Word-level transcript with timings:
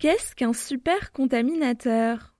Qu'est-ce 0.00 0.34
qu'un 0.34 0.54
super 0.54 1.12
contaminateur? 1.12 2.32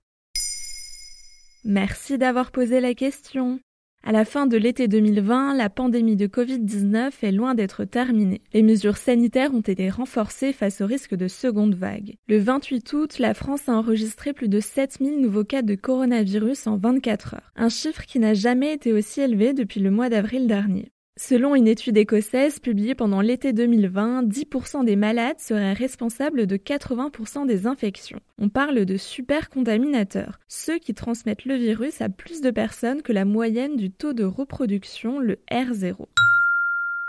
Merci 1.62 2.16
d'avoir 2.16 2.52
posé 2.52 2.80
la 2.80 2.94
question. 2.94 3.60
À 4.02 4.12
la 4.12 4.24
fin 4.24 4.46
de 4.46 4.56
l'été 4.56 4.88
2020, 4.88 5.52
la 5.56 5.68
pandémie 5.68 6.16
de 6.16 6.26
Covid-19 6.26 7.10
est 7.20 7.32
loin 7.32 7.54
d'être 7.54 7.84
terminée. 7.84 8.40
Les 8.54 8.62
mesures 8.62 8.96
sanitaires 8.96 9.52
ont 9.52 9.60
été 9.60 9.90
renforcées 9.90 10.54
face 10.54 10.80
au 10.80 10.86
risque 10.86 11.14
de 11.14 11.28
seconde 11.28 11.74
vague. 11.74 12.14
Le 12.28 12.38
28 12.38 12.92
août, 12.94 13.18
la 13.18 13.34
France 13.34 13.68
a 13.68 13.72
enregistré 13.72 14.32
plus 14.32 14.48
de 14.48 14.58
7000 14.58 15.20
nouveaux 15.20 15.44
cas 15.44 15.60
de 15.60 15.74
coronavirus 15.74 16.66
en 16.66 16.78
24 16.78 17.34
heures, 17.34 17.52
un 17.56 17.68
chiffre 17.68 18.06
qui 18.06 18.20
n'a 18.20 18.32
jamais 18.32 18.72
été 18.72 18.94
aussi 18.94 19.20
élevé 19.20 19.52
depuis 19.52 19.80
le 19.80 19.90
mois 19.90 20.08
d'avril 20.08 20.46
dernier. 20.46 20.92
Selon 21.22 21.54
une 21.54 21.68
étude 21.68 21.98
écossaise 21.98 22.60
publiée 22.60 22.94
pendant 22.94 23.20
l'été 23.20 23.52
2020, 23.52 24.22
10% 24.22 24.86
des 24.86 24.96
malades 24.96 25.38
seraient 25.38 25.74
responsables 25.74 26.46
de 26.46 26.56
80% 26.56 27.46
des 27.46 27.66
infections. 27.66 28.20
On 28.38 28.48
parle 28.48 28.86
de 28.86 28.96
supercontaminateurs, 28.96 30.40
ceux 30.48 30.78
qui 30.78 30.94
transmettent 30.94 31.44
le 31.44 31.56
virus 31.56 32.00
à 32.00 32.08
plus 32.08 32.40
de 32.40 32.50
personnes 32.50 33.02
que 33.02 33.12
la 33.12 33.26
moyenne 33.26 33.76
du 33.76 33.90
taux 33.90 34.14
de 34.14 34.24
reproduction, 34.24 35.18
le 35.18 35.36
R0. 35.52 36.06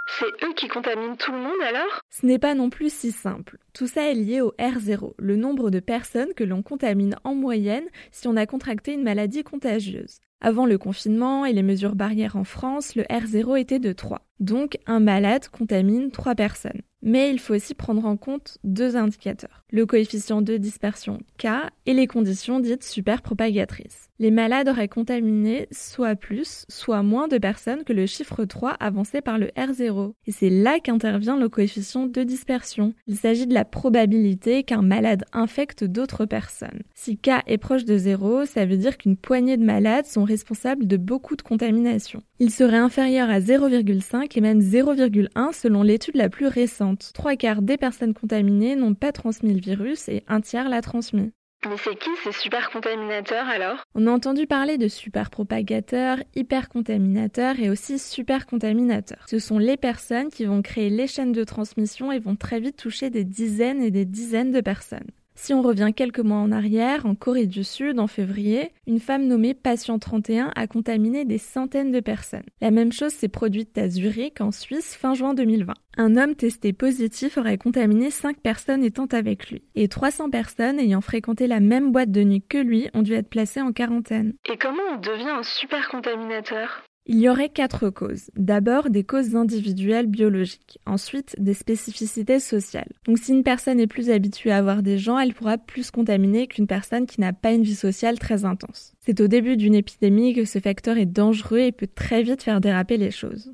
C'est 0.07 0.45
eux 0.45 0.53
qui 0.57 0.67
contaminent 0.67 1.15
tout 1.15 1.31
le 1.31 1.39
monde 1.39 1.61
alors? 1.65 2.01
Ce 2.09 2.25
n'est 2.25 2.37
pas 2.37 2.53
non 2.53 2.69
plus 2.69 2.93
si 2.93 3.13
simple. 3.13 3.59
Tout 3.73 3.87
ça 3.87 4.11
est 4.11 4.13
lié 4.13 4.41
au 4.41 4.53
R0, 4.59 5.13
le 5.17 5.35
nombre 5.37 5.69
de 5.69 5.79
personnes 5.79 6.33
que 6.35 6.43
l'on 6.43 6.63
contamine 6.63 7.15
en 7.23 7.33
moyenne 7.33 7.87
si 8.11 8.27
on 8.27 8.35
a 8.35 8.45
contracté 8.45 8.91
une 8.91 9.03
maladie 9.03 9.43
contagieuse. 9.43 10.19
Avant 10.43 10.65
le 10.65 10.79
confinement 10.79 11.45
et 11.45 11.53
les 11.53 11.61
mesures 11.61 11.93
barrières 11.93 12.35
en 12.35 12.43
France, 12.43 12.95
le 12.95 13.03
R0 13.03 13.59
était 13.59 13.77
de 13.77 13.93
3. 13.93 14.25
Donc 14.39 14.79
un 14.87 14.99
malade 14.99 15.47
contamine 15.49 16.09
3 16.09 16.33
personnes. 16.33 16.81
Mais 17.01 17.31
il 17.31 17.39
faut 17.39 17.55
aussi 17.55 17.73
prendre 17.73 18.05
en 18.05 18.17
compte 18.17 18.57
deux 18.63 18.95
indicateurs, 18.95 19.63
le 19.71 19.85
coefficient 19.85 20.41
de 20.41 20.57
dispersion 20.57 21.19
K 21.37 21.47
et 21.85 21.93
les 21.93 22.07
conditions 22.07 22.59
dites 22.59 22.83
superpropagatrices. 22.83 24.09
Les 24.19 24.29
malades 24.29 24.69
auraient 24.69 24.87
contaminé 24.87 25.67
soit 25.71 26.15
plus, 26.15 26.65
soit 26.69 27.01
moins 27.01 27.27
de 27.27 27.39
personnes 27.39 27.83
que 27.83 27.91
le 27.91 28.05
chiffre 28.05 28.45
3 28.45 28.77
avancé 28.79 29.19
par 29.19 29.39
le 29.39 29.47
R0. 29.47 30.13
Et 30.27 30.31
c'est 30.31 30.51
là 30.51 30.79
qu'intervient 30.79 31.37
le 31.37 31.49
coefficient 31.49 32.05
de 32.05 32.21
dispersion. 32.21 32.93
Il 33.07 33.17
s'agit 33.17 33.47
de 33.47 33.55
la 33.55 33.65
probabilité 33.65 34.61
qu'un 34.63 34.83
malade 34.83 35.25
infecte 35.33 35.83
d'autres 35.83 36.25
personnes. 36.25 36.83
Si 36.93 37.17
K 37.17 37.41
est 37.47 37.57
proche 37.57 37.83
de 37.83 37.97
0, 37.97 38.45
ça 38.45 38.67
veut 38.67 38.77
dire 38.77 38.99
qu'une 38.99 39.17
poignée 39.17 39.57
de 39.57 39.65
malades 39.65 40.05
sont 40.05 40.23
responsables 40.23 40.85
de 40.85 40.97
beaucoup 40.97 41.35
de 41.35 41.41
contaminations. 41.41 42.21
Il 42.37 42.51
serait 42.51 42.77
inférieur 42.77 43.27
à 43.29 43.39
0,5 43.39 44.37
et 44.37 44.41
même 44.41 44.59
0,1 44.59 45.51
selon 45.51 45.81
l'étude 45.81 46.15
la 46.15 46.29
plus 46.29 46.47
récente. 46.47 46.90
Trois 47.13 47.35
quarts 47.35 47.61
des 47.61 47.77
personnes 47.77 48.13
contaminées 48.13 48.75
n'ont 48.75 48.93
pas 48.95 49.11
transmis 49.11 49.53
le 49.53 49.61
virus 49.61 50.09
et 50.09 50.23
un 50.27 50.41
tiers 50.41 50.69
l'a 50.69 50.81
transmis. 50.81 51.31
Mais 51.69 51.75
c'est 51.77 51.95
qui 51.95 52.09
ces 52.23 52.31
supercontaminateurs 52.31 53.47
alors? 53.47 53.85
On 53.93 54.07
a 54.07 54.11
entendu 54.11 54.47
parler 54.47 54.79
de 54.79 54.87
superpropagateurs, 54.87 56.17
hypercontaminateurs 56.35 57.59
et 57.59 57.69
aussi 57.69 57.99
supercontaminateurs. 57.99 59.25
Ce 59.29 59.37
sont 59.37 59.59
les 59.59 59.77
personnes 59.77 60.29
qui 60.29 60.45
vont 60.45 60.63
créer 60.63 60.89
les 60.89 61.05
chaînes 61.05 61.33
de 61.33 61.43
transmission 61.43 62.11
et 62.11 62.17
vont 62.17 62.35
très 62.35 62.59
vite 62.59 62.77
toucher 62.77 63.11
des 63.11 63.23
dizaines 63.23 63.83
et 63.83 63.91
des 63.91 64.05
dizaines 64.05 64.51
de 64.51 64.61
personnes. 64.61 65.11
Si 65.35 65.53
on 65.53 65.61
revient 65.61 65.91
quelques 65.95 66.19
mois 66.19 66.37
en 66.37 66.51
arrière, 66.51 67.05
en 67.05 67.15
Corée 67.15 67.47
du 67.47 67.63
Sud, 67.63 67.99
en 67.99 68.07
février, 68.07 68.71
une 68.85 68.99
femme 68.99 69.27
nommée 69.27 69.53
Patient 69.53 69.97
31 69.97 70.51
a 70.55 70.67
contaminé 70.67 71.25
des 71.25 71.37
centaines 71.37 71.91
de 71.91 71.99
personnes. 71.99 72.43
La 72.61 72.71
même 72.71 72.91
chose 72.91 73.13
s'est 73.13 73.27
produite 73.27 73.77
à 73.77 73.89
Zurich, 73.89 74.41
en 74.41 74.51
Suisse, 74.51 74.95
fin 74.95 75.13
juin 75.13 75.33
2020. 75.33 75.73
Un 75.97 76.17
homme 76.17 76.35
testé 76.35 76.73
positif 76.73 77.37
aurait 77.37 77.57
contaminé 77.57 78.11
5 78.11 78.37
personnes 78.37 78.83
étant 78.83 79.07
avec 79.07 79.49
lui. 79.49 79.63
Et 79.75 79.87
300 79.87 80.29
personnes 80.29 80.79
ayant 80.79 81.01
fréquenté 81.01 81.47
la 81.47 81.59
même 81.59 81.91
boîte 81.91 82.11
de 82.11 82.23
nuit 82.23 82.43
que 82.47 82.57
lui 82.57 82.89
ont 82.93 83.01
dû 83.01 83.13
être 83.13 83.29
placées 83.29 83.61
en 83.61 83.71
quarantaine. 83.71 84.33
Et 84.51 84.57
comment 84.57 84.83
on 84.93 84.97
devient 84.97 85.29
un 85.29 85.43
super 85.43 85.89
contaminateur? 85.89 86.83
Il 87.07 87.19
y 87.19 87.27
aurait 87.29 87.49
quatre 87.49 87.89
causes. 87.89 88.29
D'abord, 88.35 88.91
des 88.91 89.03
causes 89.03 89.35
individuelles 89.35 90.05
biologiques. 90.05 90.79
Ensuite, 90.85 91.35
des 91.39 91.55
spécificités 91.55 92.39
sociales. 92.39 92.91
Donc, 93.05 93.17
si 93.17 93.31
une 93.31 93.43
personne 93.43 93.79
est 93.79 93.87
plus 93.87 94.11
habituée 94.11 94.51
à 94.51 94.61
voir 94.61 94.83
des 94.83 94.99
gens, 94.99 95.17
elle 95.17 95.33
pourra 95.33 95.57
plus 95.57 95.89
contaminer 95.89 96.47
qu'une 96.47 96.67
personne 96.67 97.07
qui 97.07 97.19
n'a 97.19 97.33
pas 97.33 97.53
une 97.53 97.63
vie 97.63 97.75
sociale 97.75 98.19
très 98.19 98.45
intense. 98.45 98.93
C'est 98.99 99.19
au 99.19 99.27
début 99.27 99.57
d'une 99.57 99.73
épidémie 99.73 100.35
que 100.35 100.45
ce 100.45 100.59
facteur 100.59 100.97
est 100.97 101.07
dangereux 101.07 101.59
et 101.59 101.71
peut 101.71 101.89
très 101.93 102.21
vite 102.21 102.43
faire 102.43 102.61
déraper 102.61 102.97
les 102.97 103.11
choses. 103.11 103.51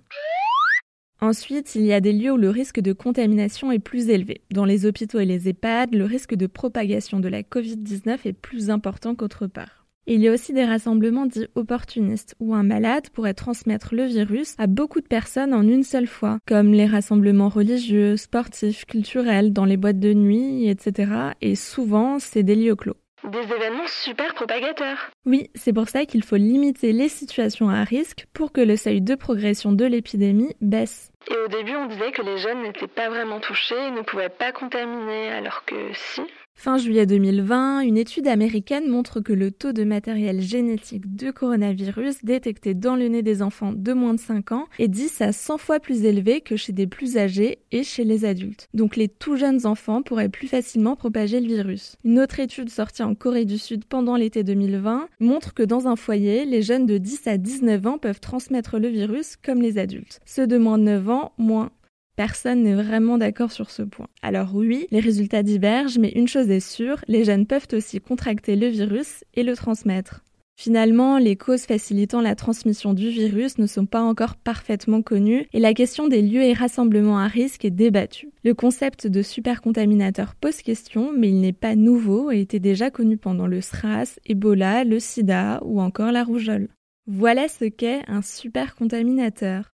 Ensuite, 1.22 1.74
il 1.74 1.84
y 1.84 1.94
a 1.94 2.02
des 2.02 2.14
lieux 2.14 2.34
où 2.34 2.38
le 2.38 2.50
risque 2.50 2.82
de 2.82 2.94
contamination 2.94 3.72
est 3.72 3.80
plus 3.80 4.10
élevé. 4.10 4.42
Dans 4.52 4.66
les 4.66 4.86
hôpitaux 4.86 5.20
et 5.20 5.26
les 5.26 5.50
EHPAD, 5.50 5.96
le 5.96 6.06
risque 6.06 6.36
de 6.36 6.48
propagation 6.48 7.20
de 7.20 7.30
la 7.30 7.42
Covid-19 7.42 8.20
est 8.26 8.34
plus 8.34 8.70
important 8.70 9.16
qu'autre 9.16 9.48
part 9.48 9.87
il 10.16 10.22
y 10.22 10.28
a 10.28 10.32
aussi 10.32 10.54
des 10.54 10.66
rassemblements 10.66 11.26
dits 11.26 11.48
opportunistes, 11.56 12.36
où 12.40 12.56
un 12.56 12.64
malade 12.64 13.10
pourrait 13.10 13.34
transmettre 13.34 13.94
le 13.94 14.06
virus 14.06 14.56
à 14.58 14.68
beaucoup 14.68 15.02
de 15.02 15.08
personnes 15.08 15.54
en 15.54 15.68
une 15.68 15.84
seule 15.84 16.08
fois, 16.08 16.40
comme 16.48 16.74
les 16.74 16.86
rassemblements 16.86 17.50
religieux, 17.50 18.18
sportifs, 18.18 18.86
culturels, 18.86 19.54
dans 19.54 19.66
les 19.66 19.78
boîtes 19.78 20.00
de 20.00 20.14
nuit, 20.14 20.70
etc. 20.70 21.12
Et 21.42 21.56
souvent, 21.56 22.20
c'est 22.20 22.44
des 22.44 22.56
lieux 22.56 22.76
clos. 22.76 22.98
Des 23.24 23.40
événements 23.40 23.88
super 23.88 24.34
propagateurs. 24.36 25.12
Oui, 25.28 25.50
c'est 25.56 25.74
pour 25.74 25.90
ça 25.90 26.06
qu'il 26.06 26.24
faut 26.24 26.38
limiter 26.38 26.94
les 26.94 27.10
situations 27.10 27.68
à 27.68 27.84
risque 27.84 28.28
pour 28.32 28.54
que 28.54 28.62
le 28.62 28.78
seuil 28.78 29.02
de 29.02 29.14
progression 29.14 29.74
de 29.74 29.84
l'épidémie 29.84 30.56
baisse. 30.62 31.12
Et 31.30 31.36
au 31.38 31.50
début, 31.50 31.76
on 31.76 31.88
disait 31.88 32.14
que 32.14 32.22
les 32.22 32.38
jeunes 32.38 32.64
n'étaient 32.64 32.88
pas 32.88 33.10
vraiment 33.10 33.42
touchés 33.42 33.76
et 33.76 33.92
ne 33.92 34.04
pouvaient 34.04 34.30
pas 34.30 34.54
contaminer, 34.54 35.28
alors 35.28 35.66
que 35.66 35.76
si. 35.94 36.22
Fin 36.60 36.80
juillet 36.80 37.06
2020, 37.06 37.82
une 37.82 37.98
étude 37.98 38.28
américaine 38.28 38.90
montre 38.90 39.20
que 39.20 39.32
le 39.32 39.52
taux 39.52 39.74
de 39.74 39.84
matériel 39.84 40.42
génétique 40.42 41.16
de 41.16 41.30
coronavirus 41.30 42.26
détecté 42.26 42.74
dans 42.74 42.96
le 42.96 43.08
nez 43.10 43.22
des 43.22 43.44
enfants 43.44 43.74
de 43.76 43.94
moins 43.94 44.16
de 44.16 44.20
5 44.20 44.54
ans 44.54 44.66
est 44.80 44.88
10 44.88 45.22
à 45.22 45.34
100 45.34 45.60
fois 45.60 45.80
plus 45.80 46.04
élevé 46.04 46.42
que 46.42 46.56
chez 46.56 46.74
des 46.74 46.88
plus 46.88 47.16
âgés 47.18 47.60
et 47.72 47.84
chez 47.84 48.04
les 48.04 48.26
adultes. 48.26 48.70
Donc 48.74 48.96
les 48.96 49.08
tout 49.08 49.36
jeunes 49.36 49.68
enfants 49.68 50.02
pourraient 50.02 50.30
plus 50.30 50.48
facilement 50.48 50.96
propager 50.96 51.40
le 51.42 51.48
virus. 51.48 51.96
Une 52.04 52.20
autre 52.20 52.40
étude 52.40 52.72
sortie 52.72 53.04
en 53.04 53.14
Corée 53.14 53.46
du 53.46 53.60
Sud 53.60 53.86
pendant 53.86 54.16
l'été 54.16 54.44
2020 54.44 55.10
montre 55.20 55.54
que 55.54 55.64
dans 55.64 55.88
un 55.88 55.96
foyer, 55.96 56.46
les 56.46 56.62
jeunes 56.62 56.86
de 56.86 56.98
10 56.98 57.28
à 57.28 57.38
19 57.38 57.86
ans 57.88 57.98
peuvent 57.98 58.20
transmettre 58.20 58.80
le 58.80 58.88
virus 58.88 59.36
comme 59.36 59.62
les 59.62 59.78
adultes. 59.78 60.20
Ceux 60.26 60.48
de 60.48 60.58
moins 60.58 60.78
de 60.78 60.84
9 60.84 61.10
ans, 61.10 61.32
moins. 61.38 61.72
Personne 62.16 62.64
n'est 62.64 62.74
vraiment 62.74 63.20
d'accord 63.20 63.52
sur 63.52 63.70
ce 63.70 63.84
point. 63.84 64.08
Alors 64.24 64.56
oui, 64.56 64.88
les 64.90 65.00
résultats 65.00 65.44
divergent, 65.44 66.00
mais 66.00 66.10
une 66.10 66.28
chose 66.28 66.50
est 66.50 66.68
sûre, 66.68 67.04
les 67.08 67.24
jeunes 67.24 67.46
peuvent 67.46 67.68
aussi 67.74 68.02
contracter 68.02 68.56
le 68.56 68.68
virus 68.68 69.24
et 69.36 69.44
le 69.44 69.56
transmettre. 69.56 70.24
Finalement, 70.60 71.20
les 71.20 71.36
causes 71.36 71.68
facilitant 71.68 72.20
la 72.20 72.34
transmission 72.34 72.96
du 72.96 73.10
virus 73.10 73.60
ne 73.60 73.68
sont 73.68 73.86
pas 73.86 74.02
encore 74.02 74.36
parfaitement 74.36 75.04
connues 75.04 75.46
et 75.54 75.60
la 75.60 75.76
question 75.76 76.08
des 76.08 76.24
lieux 76.24 76.42
et 76.42 76.54
rassemblements 76.54 77.20
à 77.20 77.28
risque 77.28 77.64
est 77.64 77.70
débattue. 77.70 78.32
Le 78.44 78.56
concept 78.56 79.06
de 79.06 79.22
supercontaminateur 79.22 80.34
pose 80.34 80.64
question, 80.64 81.12
mais 81.16 81.30
il 81.30 81.42
n'est 81.42 81.54
pas 81.54 81.76
nouveau 81.76 82.32
et 82.32 82.42
était 82.42 82.58
déjà 82.58 82.90
connu 82.90 83.18
pendant 83.18 83.46
le 83.46 83.62
SRAS, 83.62 84.20
Ebola, 84.26 84.84
le 84.84 85.00
sida 85.00 85.62
ou 85.64 85.80
encore 85.80 86.12
la 86.12 86.24
rougeole. 86.24 86.70
Voilà 87.06 87.48
ce 87.50 87.66
qu'est 87.66 88.02
un 88.08 88.24
supercontaminateur. 88.24 89.70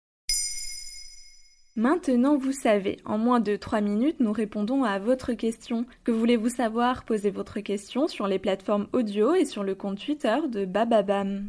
Maintenant, 1.79 2.35
vous 2.35 2.51
savez, 2.51 2.97
en 3.05 3.17
moins 3.17 3.39
de 3.39 3.55
3 3.55 3.79
minutes, 3.79 4.19
nous 4.19 4.33
répondons 4.33 4.83
à 4.83 4.99
votre 4.99 5.31
question. 5.31 5.85
Que 6.03 6.11
voulez-vous 6.11 6.49
savoir? 6.49 7.05
Posez 7.05 7.31
votre 7.31 7.61
question 7.61 8.09
sur 8.09 8.27
les 8.27 8.37
plateformes 8.37 8.87
audio 8.91 9.33
et 9.33 9.45
sur 9.45 9.63
le 9.63 9.75
compte 9.75 9.97
Twitter 9.97 10.35
de 10.49 10.65
Bababam. 10.65 11.47